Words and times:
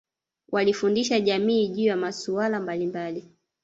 walifundisha 0.51 1.19
jamii 1.19 1.67
juu 1.67 1.83
ya 1.83 1.97
masuala 1.97 2.59
mbalimbali 2.59 3.25